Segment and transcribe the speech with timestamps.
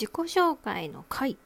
[0.00, 1.36] 自己紹介の回。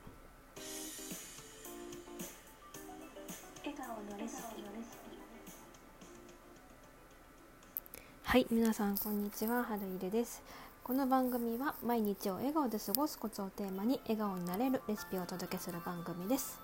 [8.22, 9.64] はい皆さんこんにちは。
[9.64, 10.40] 春入です。
[10.85, 16.61] この番組は毎日を笑顔で過ごすコツをテーマに笑顔になれるレシピをお届けする番組です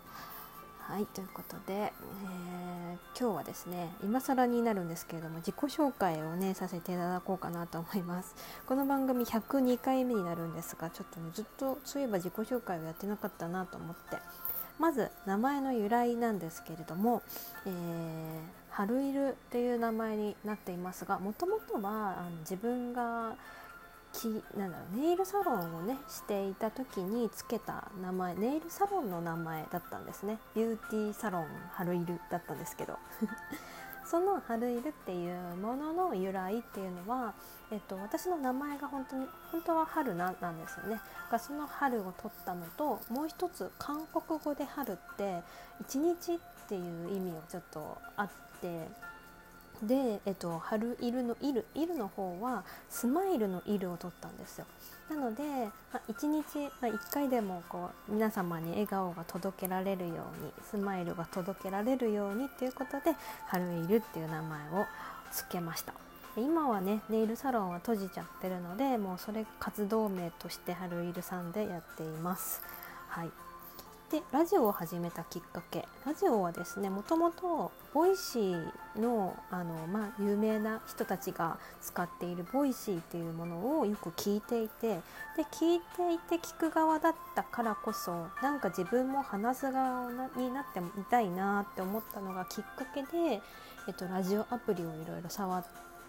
[0.89, 8.35] はいということで、えー、今日はですね今更になるんですけれども自己紹介をねさせていただこうかなと思います。
[8.67, 14.19] この番組102回目になるんですがちょっとねずっとそういえば自己紹介をやってなかったなと思って。
[14.81, 17.23] まず名前の由来なんですけれども、
[17.67, 17.73] えー、
[18.71, 23.35] 春いるっていう名前になっていますがもともとはあの自分が
[24.13, 30.39] きなんだろうネイルサロンをねしていた時につけた名前ネイルサロンの名前だったんですね。
[30.55, 32.99] ビューティーサロン春いるだったんですけど。
[34.11, 37.33] その春いるっていうものの由来っていうのは、
[37.71, 41.01] えっと、私の名前が本当に本当は春ななんですよね。
[41.31, 45.45] がその春を取ったのともう一つ韓国語で春って
[45.81, 46.39] 一日っ
[46.69, 48.29] ていう意味をちょっとあっ
[48.61, 48.89] て
[49.83, 54.67] で、えっと、春いるのいるいるの方はスマイルのいるを取ったんですよ。
[55.09, 55.43] なので、
[55.93, 64.87] まあ、1日、まあ、1回でもこう皆様に笑顔が届けられるようにスマイルが届けられるようにっていうことで春いるっていう名前を
[65.33, 65.95] 付けました。
[66.37, 72.63] 今はねネイルサロンは閉じちゃってるのでもうそれ活動名として春いるさんでやっています。
[73.09, 73.31] はい。
[74.11, 84.97] でラジオを始めたきっかけラジオはですねもともと Voicy のあの、まあ、有名な人たちが使っている Voicy っていうものをよく聞いていて
[85.37, 93.41] で聞いていて聞く側だったからこそなんか自分も話す側になってみたいなって思ったのがきっかけで、
[93.87, 95.65] えっと、ラジオアプリをいろいろ触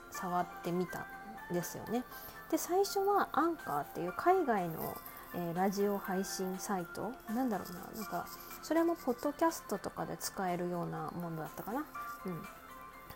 [0.09, 1.05] 触ってみた
[1.51, 2.03] んですよね。
[2.49, 4.97] で最初はアンカーっていう海外の
[5.33, 7.11] えー、ラジオ配信サイト？
[7.33, 7.79] なんだろうな。
[7.95, 8.27] なんか
[8.61, 11.85] それもポッドキャストとかで使えるようなものだったかな、
[12.25, 12.41] うん、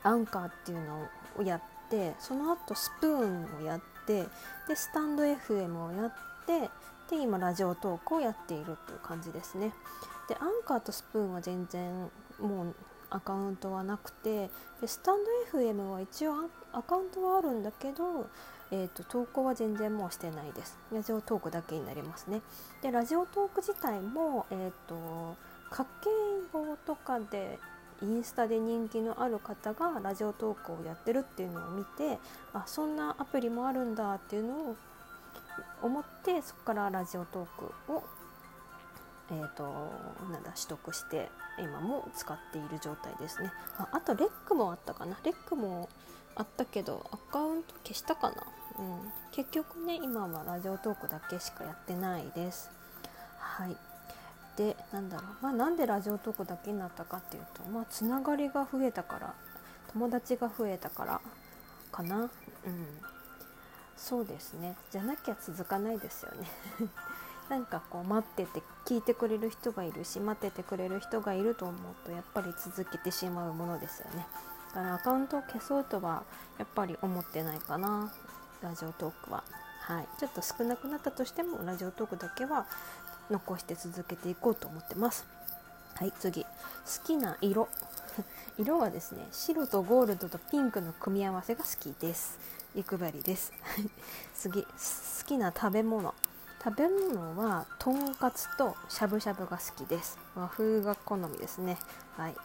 [0.04, 1.08] アンカーっていうの
[1.38, 4.26] をやってその後スプーンをやって
[4.68, 6.14] でスタンド FM をやっ
[6.46, 6.70] て
[7.10, 9.74] で今ラジオトークをやっているっていう感じですね。
[10.28, 12.10] でアンカーとスプーンは全然
[12.40, 12.76] もう
[13.12, 14.50] アカウントはなくて
[14.82, 15.20] でスタン
[15.52, 18.28] ド FM は一応アカウントはあるんだけど
[18.72, 20.78] えーと、投稿は全然もうしてないです。
[20.92, 22.42] ラジオトークだけになりますね。
[22.82, 25.36] でラジオトーク自体も、えーと、
[25.70, 26.10] 家計
[26.52, 27.60] 簿とかで
[28.02, 32.20] インスタで人気のある方がラジオトークをやってるっていうのを見て
[32.54, 34.76] あそんなアプリもあるんだっていうのを
[35.82, 38.04] 思ってそこからラジオトークを、
[39.32, 39.64] えーと、
[40.32, 43.52] なんだ取得して今も使っている状態ですね。
[43.78, 45.18] ああとレックもあったかな。
[45.24, 45.90] レックも
[46.36, 48.44] あったけどアカウント消したかな、
[48.78, 52.70] うん、結局ね今はラジオトークだけしかやってないです。
[53.40, 53.76] はい。
[54.58, 55.26] でなんだろう。
[55.42, 59.34] まあなんでラジオトークだけになったかっていうとまあつながりが増えたから
[59.94, 61.22] 友達が増えたから
[61.92, 62.18] かな。
[62.18, 62.30] うん。
[63.98, 64.76] そうですね。
[64.92, 66.48] じゃなきゃ続かないですよね。
[67.50, 74.26] なんかこう待ってて聞いてくれる人がいるし待っててくれる人がいると思うとやっぱり続けてしまうものですよね。
[74.74, 76.24] だからアカウントを消そうとは
[76.58, 78.12] やっぱり思ってないかな。
[78.62, 79.44] ラジオトークは。
[79.82, 82.66] はい、ちょっと少なくなったとしてもラジオトークだけは
[83.30, 85.28] 残して続けていこうと思ってます。
[85.96, 86.14] はい。
[86.20, 86.44] 次。
[86.44, 86.50] 好
[87.06, 87.70] きな色。
[88.58, 92.38] 色はですね白とゴールドとピンクの組み合わせが好きです。
[92.76, 93.54] 欲張りです。
[94.36, 94.64] 次。
[94.64, 94.70] 好
[95.26, 96.14] きな食べ物。
[96.66, 100.18] 食べ物はとんかつとしゃぶしゃぶが好きです。
[100.36, 101.78] 和風が好みですね。
[102.18, 102.34] はい。
[102.34, 102.40] で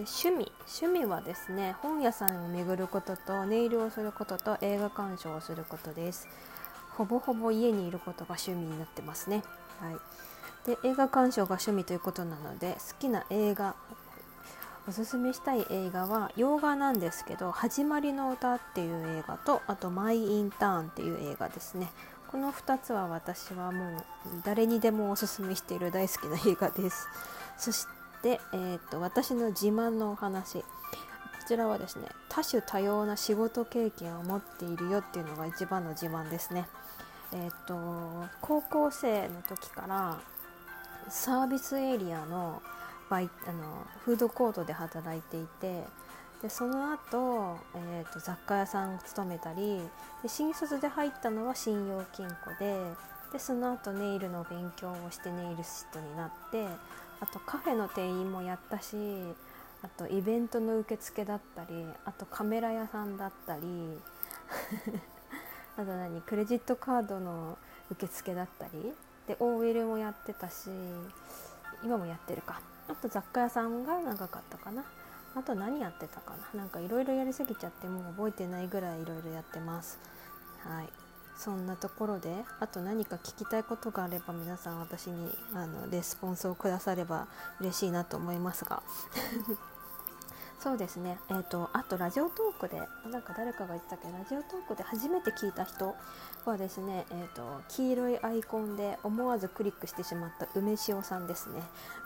[0.00, 0.52] 趣味。
[0.80, 6.28] 趣味はですね本屋さんを巡ることとネイルをすることと映画鑑賞をすることです。
[6.90, 9.42] ほぼほぼ家にいることが趣味になってますね。
[9.80, 9.96] はい。
[10.66, 13.76] で映画鑑賞が趣味ということなので好きな映画
[14.86, 21.90] おすすめしたい映画は洋画なんですけど「始まりの歌」っていう映画とあと「マイ・インターン」っていう映画ですね。
[22.34, 24.04] この2つは私はもう
[24.44, 27.06] 誰にでもおすすめしている大好きな映画です
[27.56, 27.86] そし
[28.24, 30.64] て、えーと、私の自慢のお話こ
[31.46, 36.66] ちらはですね多種多様な仕事経験を持っているよっていうのが一番の自慢ですね。
[37.32, 40.18] えーと、高校生の時から
[41.08, 42.60] サービスエリアの
[43.08, 45.84] バイあのフードコートで働いていて
[46.44, 49.80] でその後、えーと、雑貨屋さんを務めたり
[50.22, 52.82] で新卒で入ったのは信用金庫で
[53.32, 56.66] でその後ネイルの勉強をしてネイルシットになって
[57.20, 58.94] あとカフェの店員もやったし
[59.82, 63.62] あとイベントの受付だったりあとカメラ屋さんだったり
[65.78, 67.56] あと何クレジットカードの
[67.90, 68.92] 受付だったり
[69.26, 70.68] で OL もやってたし
[71.82, 72.60] 今もやってるか。
[72.86, 74.84] あと雑貨屋さんが長かったかな。
[75.36, 76.60] あと何やってたかな？
[76.60, 79.98] なんかいろいろやりすぎちゃってもう覚えてないぐらいいろいろやってます。
[80.64, 80.88] はい。
[81.36, 87.26] そんなところであと何か聞きたいことがあれば皆さん私にあのレスポンスをくだされば
[87.60, 88.82] 嬉しいなと思いますが。
[90.60, 91.18] そうですね。
[91.28, 94.08] えっ、ー、とあとラジオトークでなんか誰かが言ってたけ？
[94.08, 95.94] どラジオトークで初めて聞いた人
[96.46, 101.62] はですねえっ、ー、と黄色いアイコンで思わずクリックしてしまった梅塩さんですね。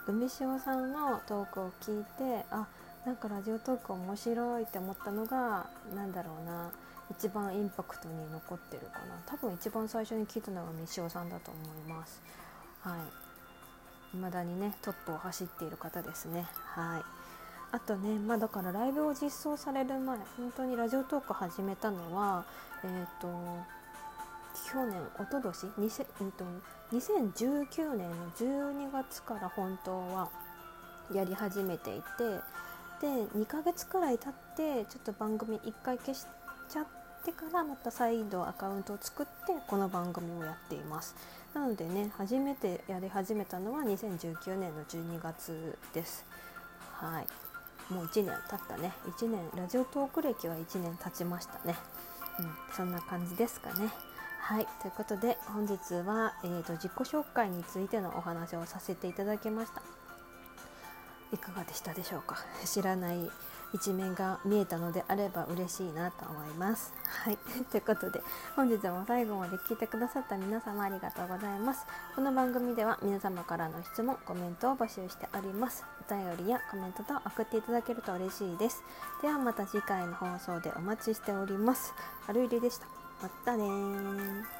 [0.07, 2.67] 梅塩さんのトークを聞いてあ
[3.09, 5.65] なんかラジオトーク面白いって思ったのが
[5.95, 6.69] 何だろうな
[7.09, 9.19] 一番インパクトに残ってるかな。
[9.25, 11.59] 多分一番最初に聞いたのがみしおさんだと思
[11.89, 12.21] います。
[12.81, 12.99] はい。
[14.11, 16.45] 未だにねトップを走っている方ですね。
[16.53, 17.01] はい。
[17.71, 22.45] あとねまあだからライブを実装される前本当にラジオトーク始めたのは
[22.83, 23.27] えっ、ー、と
[24.71, 26.45] 去年一昨年？2000、えー、と
[26.93, 30.29] 2019年の12月から本当は
[31.11, 32.03] やり始めていて
[33.01, 36.25] で2ヶ月くらい経ってちょっと番組1回消し
[36.69, 36.85] ちゃっ
[37.23, 41.15] てからまた再度アカウントを作ってこの番組をやっています。
[41.53, 46.25] なのでね初めてやり始めたのは2019年の12月です。
[46.93, 47.93] はい。
[47.93, 48.93] もう1年経ったね。
[49.05, 51.75] 1年ラジオトーク歴は1年経ちましたね。
[52.39, 53.89] うんそんな感じですかね。
[54.41, 54.67] はい。
[54.81, 59.98] ということで本日は、えーと、自己紹介についてのお話をさせていただきました。
[61.31, 62.37] いかがでしたでしょうか？
[62.65, 63.29] 知らない
[63.71, 66.91] 一面が見えたのであれば嬉しいなと思います。
[67.05, 67.37] はい、
[67.69, 68.21] ということで
[68.55, 71.85] 本日も最後まで聞いてくださった皆様ありがとうございます。
[72.15, 75.85] この番組では皆様からの質問、コメントを募集しております。
[76.09, 78.81] お便りやコメントと送っていただけると嬉しいです。
[79.21, 81.93] ではまた次回の放送でお待ちしております。
[82.25, 82.87] 春入りでした。
[83.21, 84.58] またね